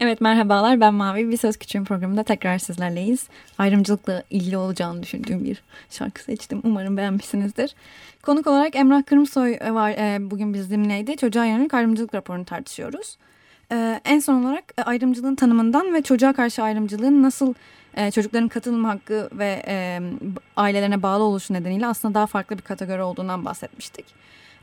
Evet 0.05 0.21
merhabalar 0.21 0.81
ben 0.81 0.95
Mavi. 0.95 1.31
Bir 1.31 1.37
Söz 1.37 1.57
Küçüğün 1.57 1.85
programında 1.85 2.23
tekrar 2.23 2.59
sizlerleyiz. 2.59 3.29
Ayrımcılıkla 3.59 4.23
ilgili 4.31 4.57
olacağını 4.57 5.03
düşündüğüm 5.03 5.45
bir 5.45 5.63
şarkı 5.91 6.23
seçtim. 6.23 6.61
Umarım 6.65 6.97
beğenmişsinizdir. 6.97 7.75
Konuk 8.23 8.47
olarak 8.47 8.77
Emrah 8.77 9.03
Kırımsoy 9.07 9.59
var 9.61 9.91
e, 9.91 10.31
bugün 10.31 10.55
bizimleydi. 10.55 11.17
Çocuğa 11.17 11.45
yönelik 11.45 11.75
ayrımcılık 11.75 12.15
raporunu 12.15 12.45
tartışıyoruz. 12.45 13.17
E, 13.73 14.01
en 14.05 14.19
son 14.19 14.45
olarak 14.45 14.65
e, 14.79 14.83
ayrımcılığın 14.83 15.35
tanımından 15.35 15.95
ve 15.95 16.03
çocuğa 16.03 16.33
karşı 16.33 16.63
ayrımcılığın 16.63 17.23
nasıl 17.23 17.55
e, 17.95 18.11
çocukların 18.11 18.49
katılım 18.49 18.85
hakkı 18.85 19.29
ve 19.33 19.63
e, 19.67 20.01
ailelerine 20.57 21.03
bağlı 21.03 21.23
oluşu 21.23 21.55
nedeniyle 21.55 21.87
aslında 21.87 22.15
daha 22.15 22.27
farklı 22.27 22.59
bir 22.59 22.63
kategori 22.63 23.03
olduğundan 23.03 23.45
bahsetmiştik. 23.45 24.07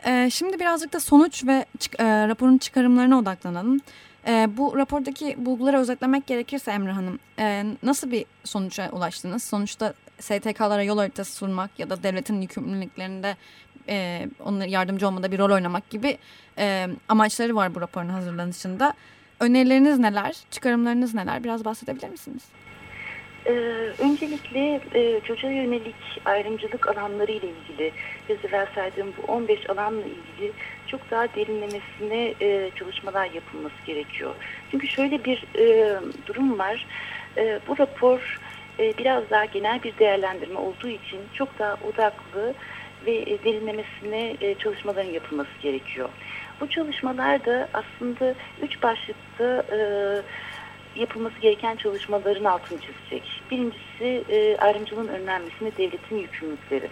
E, 0.05 0.29
şimdi 0.29 0.60
birazcık 0.60 0.93
da 0.93 1.00
sonuç 1.00 1.45
ve 1.45 1.65
e, 2.00 2.27
raporun 2.27 2.57
çıkarımlarına 2.57 3.19
odaklanalım. 3.19 3.79
E, 4.27 4.57
bu 4.57 4.77
rapordaki 4.77 5.35
bulguları 5.45 5.77
özetlemek 5.77 6.27
gerekirse 6.27 6.71
Emre 6.71 6.91
Hanım, 6.91 7.19
e, 7.39 7.63
nasıl 7.83 8.11
bir 8.11 8.25
sonuca 8.43 8.91
ulaştınız? 8.91 9.43
Sonuçta 9.43 9.93
STK'lara 10.19 10.83
yol 10.83 10.97
haritası 10.97 11.35
sunmak 11.35 11.79
ya 11.79 11.89
da 11.89 12.03
devletin 12.03 12.41
yükümlülüklerinde 12.41 13.35
e, 13.89 14.27
onlara 14.45 14.65
yardımcı 14.65 15.07
olmada 15.07 15.31
bir 15.31 15.39
rol 15.39 15.51
oynamak 15.51 15.89
gibi 15.89 16.17
e, 16.57 16.87
amaçları 17.09 17.55
var 17.55 17.75
bu 17.75 17.81
raporun 17.81 18.09
hazırlanışında. 18.09 18.93
Önerileriniz 19.39 19.99
neler, 19.99 20.35
çıkarımlarınız 20.51 21.13
neler? 21.13 21.43
Biraz 21.43 21.65
bahsedebilir 21.65 22.09
misiniz? 22.09 22.43
Ee, 23.45 23.51
öncelikle 23.99 24.81
e, 24.95 25.19
çocuğa 25.19 25.51
yönelik 25.51 25.95
ayrımcılık 26.25 26.87
alanları 26.87 27.31
ile 27.31 27.47
ilgili, 27.47 27.91
biraz 28.29 28.45
evvel 28.45 28.67
saydığım 28.75 29.13
bu 29.17 29.31
15 29.31 29.69
alanla 29.69 30.01
ilgili 30.01 30.51
çok 30.91 31.12
daha 31.12 31.36
derinlemesine 31.36 32.33
e, 32.41 32.71
çalışmalar 32.75 33.31
yapılması 33.31 33.75
gerekiyor. 33.86 34.36
Çünkü 34.71 34.88
şöyle 34.88 35.25
bir 35.25 35.43
e, 35.57 35.95
durum 36.27 36.60
var, 36.60 36.88
e, 37.38 37.60
bu 37.67 37.77
rapor 37.77 38.39
e, 38.79 38.98
biraz 38.98 39.29
daha 39.29 39.45
genel 39.45 39.83
bir 39.83 39.98
değerlendirme 39.98 40.60
olduğu 40.60 40.88
için 40.88 41.19
çok 41.33 41.60
daha 41.60 41.74
odaklı 41.74 42.53
ve 43.05 43.12
e, 43.12 43.43
derinlemesine 43.43 44.36
e, 44.41 44.55
çalışmaların 44.55 45.12
yapılması 45.12 45.51
gerekiyor. 45.62 46.10
Bu 46.62 46.69
çalışmalar 46.69 47.45
da 47.45 47.69
aslında 47.74 48.36
üç 48.62 48.83
başlıkta 48.83 49.63
e, 49.75 49.79
yapılması 50.95 51.39
gereken 51.39 51.75
çalışmaların 51.75 52.43
altını 52.45 52.79
çizecek. 52.79 53.41
Birincisi 53.51 54.24
e, 54.29 54.57
ayrımcılığın 54.57 55.07
önlenmesine 55.07 55.77
devletin 55.77 56.17
yükümlülükleri. 56.17 56.89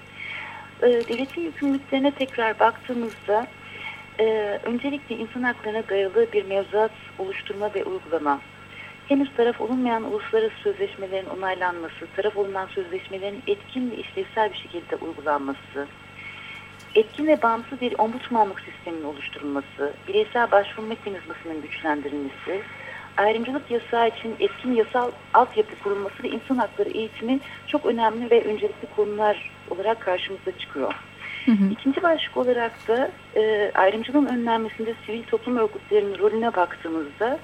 E, 0.81 0.87
devletin 0.87 1.41
yükümlülüklerine 1.41 2.11
tekrar 2.11 2.59
baktığımızda 2.59 3.47
e, 4.19 4.59
öncelikle 4.63 5.15
insan 5.15 5.43
haklarına 5.43 5.89
dayalı 5.89 6.27
bir 6.33 6.45
mevzuat 6.45 6.91
oluşturma 7.19 7.73
ve 7.75 7.83
uygulama. 7.83 8.39
Henüz 9.07 9.33
taraf 9.37 9.61
olunmayan 9.61 10.03
uluslararası 10.03 10.55
sözleşmelerin 10.63 11.29
onaylanması, 11.29 12.07
taraf 12.15 12.37
olunan 12.37 12.67
sözleşmelerin 12.67 13.43
etkin 13.47 13.91
ve 13.91 13.95
işlevsel 13.95 14.51
bir 14.51 14.57
şekilde 14.57 14.95
uygulanması, 14.95 15.87
etkin 16.95 17.27
ve 17.27 17.41
bağımsız 17.41 17.81
bir 17.81 17.95
ombudsmanlık 17.99 18.59
sisteminin 18.59 19.03
oluşturulması, 19.03 19.93
bireysel 20.07 20.51
başvuru 20.51 20.87
mekanizmasının 20.87 21.61
güçlendirilmesi, 21.61 22.61
ayrımcılık 23.17 23.71
yasağı 23.71 24.07
için 24.07 24.35
etkin 24.39 24.73
yasal 24.73 25.11
altyapı 25.33 25.79
kurulması 25.83 26.23
ve 26.23 26.29
insan 26.29 26.57
hakları 26.57 26.89
eğitimi 26.89 27.39
çok 27.67 27.85
önemli 27.85 28.31
ve 28.31 28.43
öncelikli 28.43 28.95
konular 28.95 29.51
olarak 29.69 30.01
karşımıza 30.01 30.57
çıkıyor. 30.59 30.93
Hı 31.45 31.51
hı. 31.51 31.71
İkinci 31.71 32.03
başlık 32.03 32.37
olarak 32.37 32.87
da 32.87 33.11
e, 33.35 33.71
ayrımcılığın 33.75 34.25
önlenmesinde 34.25 34.93
sivil 35.05 35.23
toplum 35.23 35.57
örgütlerinin 35.57 36.17
rolüne 36.17 36.55
baktığımızda 36.55 37.39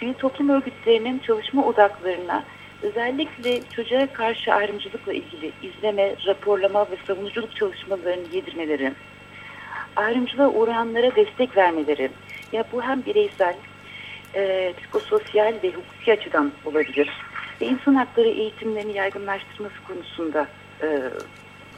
sivil 0.00 0.14
toplum 0.14 0.48
örgütlerinin 0.48 1.18
çalışma 1.18 1.66
odaklarına 1.66 2.44
özellikle 2.82 3.60
çocuğa 3.76 4.06
karşı 4.06 4.54
ayrımcılıkla 4.54 5.12
ilgili 5.12 5.52
izleme, 5.62 6.14
raporlama 6.26 6.90
ve 6.90 6.96
savunuculuk 7.06 7.56
çalışmalarını 7.56 8.26
yedirmeleri, 8.32 8.92
ayrımcılığa 9.96 10.48
uğrayanlara 10.48 11.16
destek 11.16 11.56
vermeleri, 11.56 12.10
ya 12.52 12.64
bu 12.72 12.82
hem 12.82 13.04
bireysel 13.04 13.54
e, 14.34 14.72
psikososyal 14.78 15.54
ve 15.62 15.70
hukuki 15.70 16.12
açıdan 16.12 16.52
olabilir. 16.64 17.10
Ve 17.60 17.66
insan 17.66 17.94
hakları 17.94 18.28
eğitimlerini 18.28 18.96
yaygınlaştırması 18.96 19.74
konusunda 19.88 20.46
e, 20.82 21.00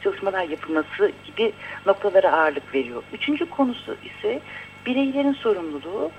çalışmalar 0.05 0.43
yapılması 0.43 1.11
gibi 1.25 1.53
noktalara 1.85 2.31
ağırlık 2.31 2.75
veriyor. 2.75 3.03
Üçüncü 3.13 3.49
konusu 3.49 3.97
ise 4.03 4.39
bireylerin 4.85 5.33
sorumluluğu. 5.33 6.11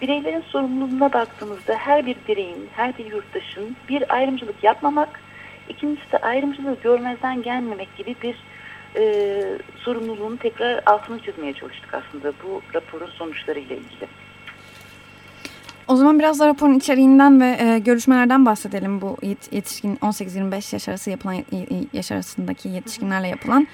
Bireylerin 0.00 0.44
sorumluluğuna 0.48 1.12
baktığımızda 1.12 1.74
her 1.74 2.06
bir 2.06 2.16
bireyin, 2.28 2.68
her 2.76 2.98
bir 2.98 3.04
yurttaşın 3.04 3.76
bir 3.88 4.14
ayrımcılık 4.14 4.64
yapmamak, 4.64 5.20
ikincisi 5.68 6.12
de 6.12 6.18
ayrımcılığı 6.18 6.76
görmezden 6.82 7.42
gelmemek 7.42 7.96
gibi 7.96 8.16
bir 8.22 8.36
e, 8.96 9.42
sorumluluğunu 9.76 10.36
tekrar 10.36 10.82
altını 10.86 11.18
çizmeye 11.18 11.52
çalıştık 11.52 11.94
aslında 11.94 12.32
bu 12.44 12.62
raporun 12.74 13.10
sonuçlarıyla 13.10 13.76
ilgili. 13.76 14.06
O 15.88 15.96
zaman 15.96 16.18
biraz 16.18 16.40
da 16.40 16.46
raporun 16.46 16.74
içeriğinden 16.74 17.40
ve 17.40 17.56
e, 17.60 17.78
görüşmelerden 17.78 18.46
bahsedelim. 18.46 19.00
Bu 19.00 19.16
yet, 19.22 19.52
yetişkin 19.52 19.96
18-25 19.96 20.74
yaş 20.74 20.88
arası 20.88 21.10
yapılan 21.10 21.44
yaş 21.92 22.12
arasındaki 22.12 22.68
yetişkinlerle 22.68 23.28
yapılan. 23.28 23.66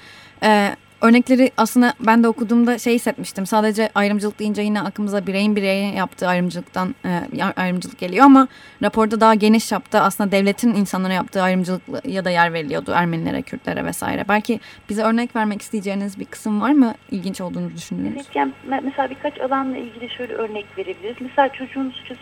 E, 0.43 0.75
örnekleri 1.01 1.51
aslında 1.57 1.93
ben 1.99 2.23
de 2.23 2.27
okuduğumda 2.27 2.77
şey 2.77 2.95
hissetmiştim. 2.95 3.45
Sadece 3.45 3.89
ayrımcılık 3.95 4.39
deyince 4.39 4.61
yine 4.61 4.81
aklımıza 4.81 5.27
bireyin 5.27 5.55
bireye 5.55 5.93
yaptığı 5.93 6.27
ayrımcılıktan 6.27 6.95
e, 7.05 7.43
ayrımcılık 7.43 7.99
geliyor 7.99 8.25
ama 8.25 8.47
raporda 8.83 9.21
daha 9.21 9.35
geniş 9.35 9.67
çapta 9.67 10.01
aslında 10.01 10.31
devletin 10.31 10.75
insanlara 10.75 11.13
yaptığı 11.13 11.41
ayrımcılık 11.41 11.81
ya 12.05 12.25
da 12.25 12.29
yer 12.29 12.53
veriliyordu 12.53 12.91
Ermenilere, 12.91 13.41
Kürtlere 13.41 13.85
vesaire. 13.85 14.25
Belki 14.29 14.59
bize 14.89 15.03
örnek 15.03 15.35
vermek 15.35 15.61
isteyeceğiniz 15.61 16.19
bir 16.19 16.25
kısım 16.25 16.61
var 16.61 16.71
mı 16.71 16.93
ilginç 17.11 17.41
olduğunu 17.41 17.71
düşündüğünüz? 17.75 18.13
Evet, 18.15 18.35
yani 18.35 18.51
mesela 18.83 19.09
birkaç 19.09 19.41
alanla 19.41 19.77
ilgili 19.77 20.09
şöyle 20.09 20.33
örnek 20.33 20.65
verebiliriz. 20.77 21.15
Mesela 21.19 21.49
çocuğun 21.49 21.91
suça 21.91 22.15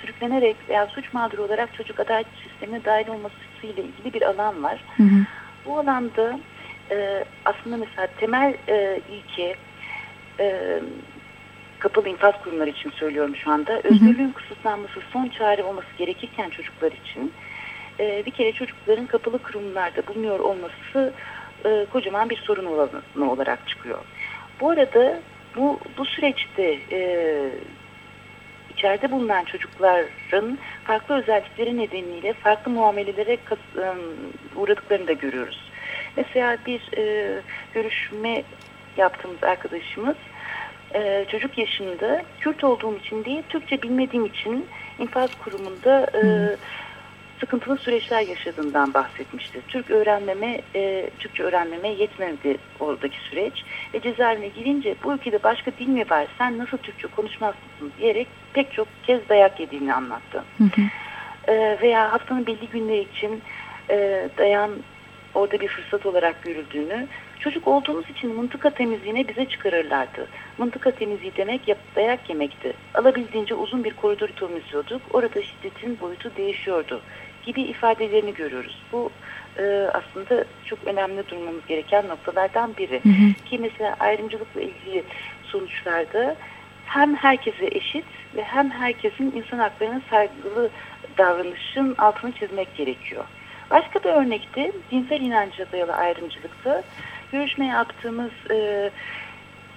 sürüklenerek 0.00 0.56
veya 0.68 0.86
suç 0.86 1.12
mağduru 1.12 1.42
olarak 1.42 1.74
çocuk 1.74 2.00
adalet 2.00 2.26
sistemine 2.42 2.84
dahil 2.84 3.08
olmasıyla 3.08 3.82
ilgili 3.82 4.14
bir 4.14 4.22
alan 4.22 4.62
var. 4.62 4.84
Hı 4.96 5.02
hı. 5.02 5.26
Bu 5.66 5.78
alanda 5.78 6.38
e, 6.90 7.24
aslında 7.44 7.76
mesela 7.76 8.08
temel 8.20 8.54
e, 8.68 9.00
ilke 9.10 9.56
e, 10.40 10.80
kapalı 11.78 12.08
infaz 12.08 12.34
kurumları 12.44 12.70
için 12.70 12.90
söylüyorum 12.90 13.36
şu 13.36 13.50
anda. 13.50 13.80
Özgürlüğün 13.84 14.32
kısıtlanması 14.32 15.00
son 15.12 15.28
çare 15.28 15.62
olması 15.62 15.88
gerekirken 15.98 16.50
çocuklar 16.50 16.92
için 16.92 17.32
e, 18.00 18.22
bir 18.26 18.30
kere 18.30 18.52
çocukların 18.52 19.06
kapalı 19.06 19.38
kurumlarda 19.38 20.06
bulunuyor 20.06 20.38
olması 20.38 21.12
e, 21.64 21.86
kocaman 21.92 22.30
bir 22.30 22.36
sorun 22.36 22.64
olanı 22.64 23.32
olarak 23.32 23.68
çıkıyor. 23.68 23.98
Bu 24.60 24.70
arada 24.70 25.20
bu, 25.56 25.80
bu 25.98 26.04
süreçte 26.04 26.78
e, 26.92 27.00
içeride 28.76 29.10
bulunan 29.10 29.44
çocukların 29.44 30.58
farklı 30.84 31.14
özellikleri 31.14 31.78
nedeniyle 31.78 32.32
farklı 32.32 32.70
muamelelere 32.70 33.38
uğradıklarını 34.56 35.06
da 35.06 35.12
görüyoruz. 35.12 35.73
Mesela 36.16 36.56
bir 36.66 36.98
e, 36.98 37.34
görüşme 37.74 38.42
yaptığımız 38.96 39.42
arkadaşımız 39.42 40.16
e, 40.94 41.24
çocuk 41.28 41.58
yaşında 41.58 42.22
Kürt 42.40 42.64
olduğum 42.64 42.96
için 42.96 43.24
değil 43.24 43.42
Türkçe 43.48 43.82
bilmediğim 43.82 44.26
için 44.26 44.66
infaz 44.98 45.30
kurumunda 45.44 46.06
e, 46.14 46.22
sıkıntılı 47.40 47.76
süreçler 47.76 48.20
yaşadığından 48.20 48.94
bahsetmişti. 48.94 49.60
Türk 49.68 49.90
öğrenmeme, 49.90 50.60
e, 50.74 51.10
Türkçe 51.18 51.42
öğrenmeme 51.42 51.88
yetmedi 51.88 52.56
oradaki 52.80 53.18
süreç. 53.18 53.64
Ve 53.94 54.00
cezaevine 54.00 54.48
girince 54.48 54.94
bu 55.04 55.14
ülkede 55.14 55.42
başka 55.42 55.72
dil 55.78 55.88
mi 55.88 56.10
var 56.10 56.26
sen 56.38 56.58
nasıl 56.58 56.76
Türkçe 56.78 57.08
konuşmazsın 57.08 57.92
diyerek 57.98 58.28
pek 58.52 58.72
çok 58.72 58.88
kez 59.02 59.28
dayak 59.28 59.60
yediğini 59.60 59.94
anlattı. 59.94 60.44
Hı 60.58 60.64
hı. 60.64 60.80
E, 61.52 61.78
veya 61.82 62.12
haftanın 62.12 62.46
belli 62.46 62.68
günleri 62.68 63.00
için 63.00 63.42
e, 63.90 64.28
dayan 64.38 64.70
orada 65.34 65.60
bir 65.60 65.68
fırsat 65.68 66.06
olarak 66.06 66.42
görüldüğünü, 66.42 67.06
çocuk 67.40 67.68
olduğumuz 67.68 68.10
için 68.10 68.34
mıntıka 68.34 68.70
temizliğine 68.70 69.28
bize 69.28 69.44
çıkarırlardı. 69.44 70.28
Mıntıka 70.58 70.90
temizliği 70.90 71.32
demek 71.36 71.76
dayak 71.96 72.28
yemekti. 72.28 72.72
Alabildiğince 72.94 73.54
uzun 73.54 73.84
bir 73.84 73.92
koridor 73.92 74.28
temizliyorduk. 74.28 75.02
Orada 75.12 75.42
şiddetin 75.42 76.00
boyutu 76.00 76.36
değişiyordu 76.36 77.00
gibi 77.46 77.62
ifadelerini 77.62 78.34
görüyoruz. 78.34 78.82
Bu 78.92 79.10
e, 79.58 79.62
aslında 79.92 80.44
çok 80.64 80.78
önemli 80.84 81.28
durmamız 81.28 81.66
gereken 81.66 82.08
noktalardan 82.08 82.76
biri. 82.76 83.00
Hı 83.04 83.08
hı. 83.08 83.44
Ki 83.44 83.58
mesela 83.58 83.96
ayrımcılıkla 84.00 84.60
ilgili 84.60 85.04
sonuçlarda 85.42 86.36
hem 86.86 87.14
herkese 87.14 87.66
eşit 87.66 88.04
ve 88.36 88.42
hem 88.42 88.70
herkesin 88.70 89.32
insan 89.36 89.58
haklarına 89.58 90.00
saygılı 90.10 90.70
davranışın 91.18 91.94
altını 91.98 92.32
çizmek 92.32 92.76
gerekiyor. 92.76 93.24
Başka 93.74 93.98
bir 93.98 94.08
örnekte 94.08 94.72
cinsel 94.90 95.20
inanca 95.20 95.72
dayalı 95.72 95.92
ayrımcılıkta 95.92 96.82
görüşme 97.32 97.66
yaptığımız 97.66 98.30
e, 98.50 98.90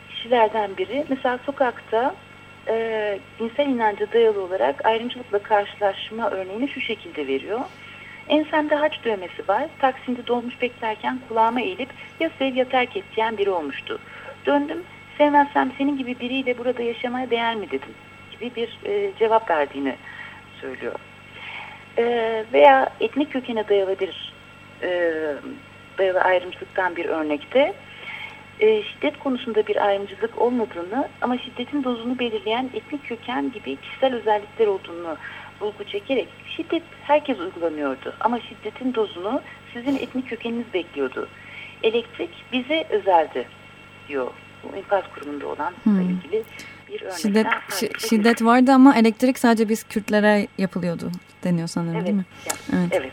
kişilerden 0.10 0.78
biri 0.78 1.06
mesela 1.10 1.40
sokakta 1.46 2.16
e, 2.68 3.20
dinsel 3.40 3.68
inanca 3.68 4.12
dayalı 4.12 4.42
olarak 4.42 4.86
ayrımcılıkla 4.86 5.40
karşılaşma 5.40 6.30
örneğini 6.30 6.70
şu 6.70 6.82
şekilde 6.82 7.28
veriyor. 7.28 7.60
Ensemde 8.28 8.76
haç 8.76 9.04
dövmesi 9.06 9.48
var. 9.48 9.66
Taksim'de 9.80 10.28
dolmuş 10.28 10.62
beklerken 10.62 11.20
kulağıma 11.28 11.62
eğilip 11.62 11.90
ya 12.20 12.30
sev 12.40 12.56
ya 12.56 12.70
terk 12.70 12.98
et 12.98 13.06
diyen 13.16 13.38
biri 13.38 13.50
olmuştu. 13.50 14.00
Döndüm 14.46 14.84
sevmezsem 15.18 15.72
senin 15.78 15.98
gibi 15.98 16.20
biriyle 16.20 16.58
burada 16.58 16.84
yaşamaya 16.84 17.30
değer 17.30 17.56
mi 17.56 17.72
dedim 17.72 17.94
gibi 18.32 18.56
bir 18.56 18.80
e, 18.86 19.12
cevap 19.20 19.50
verdiğini 19.50 19.96
söylüyor. 20.62 20.96
E, 21.98 22.46
veya 22.54 22.90
etnik 23.00 23.32
kökene 23.32 23.68
dayalı 23.68 24.00
bir 24.00 24.34
e, 24.82 24.90
dayalı 25.98 26.22
ayrımcılıktan 26.22 26.96
bir 26.96 27.06
örnekte 27.06 27.74
e, 28.60 28.84
şiddet 28.84 29.20
konusunda 29.20 29.68
bir 29.68 29.86
ayrımcılık 29.86 30.42
olmadığını 30.42 31.08
ama 31.22 31.38
şiddetin 31.38 31.84
dozunu 31.84 32.20
belirleyen 32.20 32.70
etnik 32.74 33.04
köken 33.04 33.52
gibi 33.52 33.76
kişisel 33.76 34.16
özellikler 34.16 34.68
olduğunu 34.68 35.18
vurgu 35.62 35.84
çekerek 35.84 36.28
şiddet 36.56 36.84
herkes 37.04 37.40
uygulanıyordu 37.40 38.14
ama 38.20 38.40
şiddetin 38.40 38.94
dozunu 38.94 39.42
sizin 39.74 39.96
etnik 39.96 40.30
kökeniniz 40.30 40.74
bekliyordu. 40.74 41.28
Elektrik 41.84 42.30
bize 42.52 42.86
özeldi 42.90 43.48
diyor 44.08 44.32
bu 44.64 44.78
infaz 44.78 45.04
kurumunda 45.16 45.48
olan 45.48 45.74
hmm. 45.84 46.02
ilgili 46.02 46.44
bir 46.88 47.02
örnekten. 47.02 47.18
Şiddet, 47.80 48.10
şiddet 48.10 48.44
vardı 48.44 48.72
ama 48.72 48.96
elektrik 48.96 49.40
sadece 49.40 49.70
biz 49.70 49.84
Kürtlere 49.84 50.48
yapılıyordu 50.58 51.12
deniyor 51.44 51.68
sanırım 51.68 51.96
evet, 51.96 52.06
değil 52.06 52.18
mi? 52.18 52.26
Yani, 52.74 52.88
evet. 52.92 53.12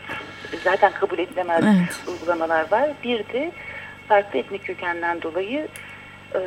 evet. 0.49 0.61
Zaten 0.63 0.91
kabul 0.91 1.19
edilemez 1.19 1.63
evet. 1.63 1.99
uygulamalar 2.07 2.71
var. 2.71 2.89
Bir 3.03 3.19
de 3.19 3.51
farklı 4.07 4.39
etnik 4.39 4.65
kökenden 4.65 5.21
dolayı 5.21 5.67
e, 6.35 6.39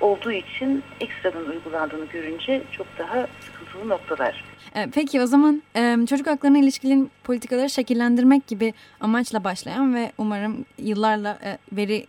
olduğu 0.00 0.32
için 0.32 0.82
ekstradan 1.00 1.48
uygulandığını 1.48 2.06
görünce 2.06 2.62
çok 2.72 2.86
daha 2.98 3.26
sıkıntılı 3.40 3.88
noktalar. 3.88 4.44
E, 4.74 4.86
peki 4.94 5.20
o 5.20 5.26
zaman 5.26 5.62
e, 5.76 6.06
çocuk 6.08 6.26
haklarına 6.26 6.58
ilişkin 6.58 7.10
politikaları 7.24 7.70
şekillendirmek 7.70 8.46
gibi 8.46 8.74
amaçla 9.00 9.44
başlayan 9.44 9.94
ve 9.94 10.12
umarım 10.18 10.64
yıllarla 10.78 11.38
e, 11.44 11.58
veri 11.72 12.06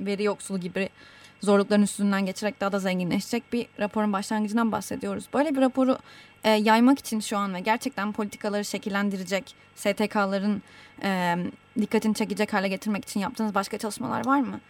veri 0.00 0.22
yoksulu 0.22 0.60
gibi 0.60 0.88
zorlukların 1.40 1.82
üstünden 1.82 2.26
geçerek 2.26 2.60
daha 2.60 2.72
da 2.72 2.78
zenginleşecek 2.78 3.52
bir 3.52 3.66
raporun 3.80 4.12
başlangıcından 4.12 4.72
bahsediyoruz. 4.72 5.28
Böyle 5.34 5.54
bir 5.54 5.60
raporu 5.60 5.98
e, 6.44 6.50
yaymak 6.50 6.98
için 6.98 7.20
şu 7.20 7.36
an 7.36 7.54
ve 7.54 7.60
gerçekten 7.60 8.12
politikaları 8.12 8.64
şekillendirecek 8.64 9.54
STK'ların 9.74 10.62
e, 11.02 11.36
dikkatini 11.80 12.14
çekecek 12.14 12.52
hale 12.52 12.68
getirmek 12.68 13.04
için 13.04 13.20
yaptığınız 13.20 13.54
başka 13.54 13.78
çalışmalar 13.78 14.26
var 14.26 14.40
mı? 14.40 14.60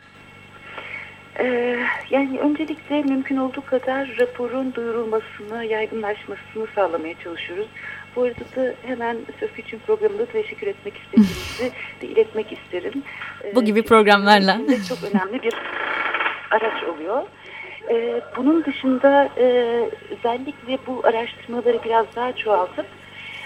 Ee, 1.40 1.76
yani 2.10 2.38
öncelikle 2.38 3.02
mümkün 3.02 3.36
olduğu 3.36 3.66
kadar 3.66 4.16
raporun 4.18 4.74
duyurulmasını, 4.74 5.64
yaygınlaşmasını 5.64 6.66
sağlamaya 6.74 7.14
çalışıyoruz. 7.24 7.66
Bu 8.16 8.22
arada 8.22 8.40
da 8.56 8.74
hemen 8.82 9.16
Söz 9.40 9.52
Küçüğün 9.52 9.80
programında 9.86 10.26
teşekkür 10.26 10.66
etmek 10.66 10.94
istediğimizi 10.96 11.72
de 12.02 12.06
iletmek 12.06 12.52
isterim. 12.52 13.02
Bu 13.54 13.64
gibi 13.64 13.82
programlarla. 13.82 14.60
Çok 14.88 14.98
önemli 15.12 15.42
bir 15.42 15.54
araç 16.50 16.84
oluyor. 16.84 17.22
Ee, 17.90 18.20
bunun 18.36 18.64
dışında 18.64 19.28
e, 19.38 19.44
özellikle 20.10 20.78
bu 20.86 21.00
araştırmaları 21.04 21.84
biraz 21.84 22.06
daha 22.16 22.32
çoğaltıp 22.32 22.86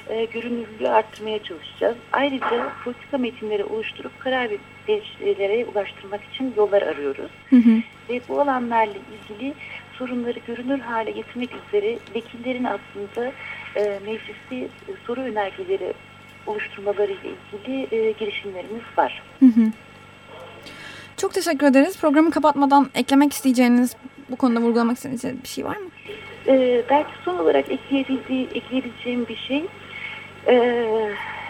e, 0.09 0.25
görünürlüğü 0.25 0.89
arttırmaya 0.89 1.43
çalışacağız. 1.43 1.97
Ayrıca 2.13 2.73
politika 2.85 3.19
metinleri 3.19 3.65
oluşturup 3.65 4.21
karar 4.21 4.51
vericilere 4.89 5.65
ulaştırmak 5.65 6.21
için 6.33 6.55
yollar 6.57 6.83
arıyoruz. 6.83 7.31
Hı 7.51 7.57
hı. 7.57 7.83
Ve 8.09 8.21
bu 8.29 8.41
alanlarla 8.41 8.95
ilgili 9.13 9.55
sorunları 9.93 10.39
görünür 10.47 10.81
hale 10.81 11.11
getirmek 11.11 11.51
üzere 11.69 11.99
vekillerin 12.15 12.65
aslında 12.65 13.33
e, 13.77 13.99
mecliste 14.07 14.69
soru 15.07 15.21
önergeleri 15.21 15.93
oluşturmaları 16.47 17.13
ile 17.13 17.31
ilgili 17.53 17.97
e, 17.97 18.13
girişimlerimiz 18.13 18.83
var. 18.99 19.23
Hı 19.41 19.47
hı. 19.47 19.73
Çok 21.23 21.35
teşekkür 21.35 21.67
ederiz. 21.67 21.99
Programı 22.01 22.31
kapatmadan 22.31 22.91
eklemek 22.95 23.33
isteyeceğiniz, 23.33 23.97
bu 24.31 24.37
konuda 24.37 24.61
vurgulamak 24.61 24.97
istediğiniz 24.97 25.43
bir 25.43 25.49
şey 25.49 25.65
var 25.65 25.77
mı? 25.77 25.89
Ee, 26.47 26.83
belki 26.91 27.11
son 27.25 27.39
olarak 27.39 27.65
ekleyebileceğim 27.71 29.29
bir 29.29 29.37
şey, 29.37 29.65
e, 30.49 30.85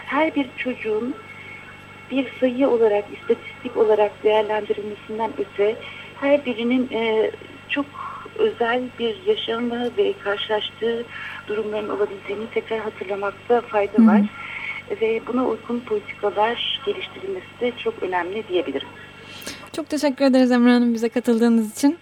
her 0.05 0.35
bir 0.35 0.47
çocuğun 0.57 1.15
bir 2.11 2.27
sayı 2.39 2.69
olarak, 2.69 3.05
istatistik 3.13 3.77
olarak 3.77 4.23
değerlendirilmesinden 4.23 5.31
öte 5.37 5.75
her 6.21 6.45
birinin 6.45 6.89
e, 6.91 7.31
çok 7.69 7.85
özel 8.35 8.83
bir 8.99 9.15
yaşamı 9.25 9.97
ve 9.97 10.13
karşılaştığı 10.23 11.05
durumların 11.47 11.89
olabileceğini 11.89 12.45
tekrar 12.53 12.79
hatırlamakta 12.79 13.61
fayda 13.61 14.05
var. 14.07 14.21
Hı. 14.21 15.01
Ve 15.01 15.21
buna 15.27 15.45
uygun 15.45 15.79
politikalar 15.79 16.81
geliştirilmesi 16.85 17.59
de 17.61 17.71
çok 17.83 18.03
önemli 18.03 18.47
diyebilirim. 18.47 18.87
Çok 19.75 19.89
teşekkür 19.89 20.25
ederiz 20.25 20.51
Emre 20.51 20.71
Hanım 20.71 20.93
bize 20.93 21.09
katıldığınız 21.09 21.71
için. 21.71 21.97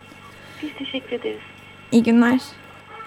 Biz 0.64 0.70
teşekkür 0.78 1.12
ederiz. 1.12 1.42
İyi 1.92 2.04
günler. 2.04 2.40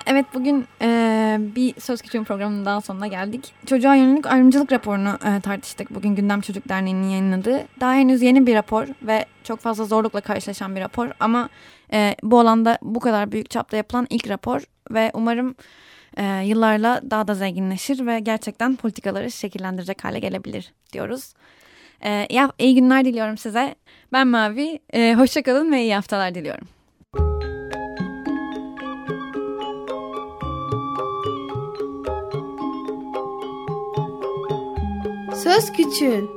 Evet 0.06 0.26
bugün 0.34 0.66
e, 0.82 1.38
bir 1.40 1.80
Söz 1.80 2.02
Küçüğün 2.02 2.24
programının 2.24 2.64
daha 2.64 2.80
sonuna 2.80 3.06
geldik. 3.06 3.52
Çocuğa 3.66 3.94
yönelik 3.94 4.26
ayrımcılık 4.26 4.72
raporunu 4.72 5.18
e, 5.24 5.40
tartıştık. 5.40 5.94
Bugün 5.94 6.14
Gündem 6.14 6.40
Çocuk 6.40 6.68
Derneği'nin 6.68 7.08
yayınladığı. 7.08 7.64
Daha 7.80 7.94
henüz 7.94 8.22
yeni 8.22 8.46
bir 8.46 8.54
rapor 8.54 8.86
ve 9.02 9.26
çok 9.44 9.60
fazla 9.60 9.84
zorlukla 9.84 10.20
karşılaşan 10.20 10.76
bir 10.76 10.80
rapor. 10.80 11.10
Ama 11.20 11.48
e, 11.92 12.14
bu 12.22 12.40
alanda 12.40 12.78
bu 12.82 13.00
kadar 13.00 13.32
büyük 13.32 13.50
çapta 13.50 13.76
yapılan 13.76 14.06
ilk 14.10 14.28
rapor. 14.28 14.62
Ve 14.90 15.10
umarım 15.14 15.54
e, 16.16 16.24
yıllarla 16.44 17.00
daha 17.10 17.28
da 17.28 17.34
zenginleşir 17.34 18.06
ve 18.06 18.20
gerçekten 18.20 18.76
politikaları 18.76 19.30
şekillendirecek 19.30 20.04
hale 20.04 20.18
gelebilir 20.18 20.72
diyoruz. 20.92 21.34
E, 22.04 22.26
iyi 22.58 22.74
günler 22.74 23.04
diliyorum 23.04 23.36
size. 23.36 23.74
Ben 24.12 24.28
Mavi. 24.28 24.78
E, 24.92 25.14
Hoşçakalın 25.14 25.72
ve 25.72 25.82
iyi 25.82 25.94
haftalar 25.94 26.34
diliyorum. 26.34 26.68
Söz 35.44 35.72
Küçüğün 35.72 36.30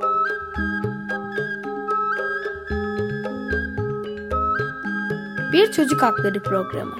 Bir 5.52 5.72
Çocuk 5.72 6.02
Hakları 6.02 6.42
Programı 6.42 6.96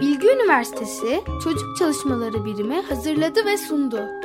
Bilgi 0.00 0.28
Üniversitesi 0.28 1.22
Çocuk 1.44 1.76
Çalışmaları 1.78 2.44
Birimi 2.44 2.82
hazırladı 2.82 3.44
ve 3.44 3.56
sundu. 3.56 4.15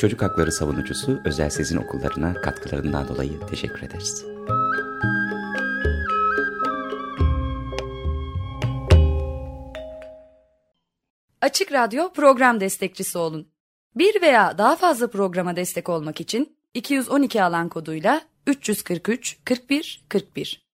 Çocuk 0.00 0.22
Hakları 0.22 0.52
Savunucusu 0.52 1.20
Özel 1.24 1.50
Sezin 1.50 1.76
Okullarına 1.76 2.34
katkılarından 2.34 3.08
dolayı 3.08 3.40
teşekkür 3.50 3.82
ederiz. 3.82 4.24
Açık 11.40 11.72
Radyo 11.72 12.12
program 12.12 12.60
destekçisi 12.60 13.18
olun. 13.18 13.48
Bir 13.94 14.22
veya 14.22 14.58
daha 14.58 14.76
fazla 14.76 15.10
programa 15.10 15.56
destek 15.56 15.88
olmak 15.88 16.20
için 16.20 16.56
212 16.74 17.42
alan 17.42 17.68
koduyla 17.68 18.22
343 18.46 19.38
41 19.44 20.04
41 20.08 20.69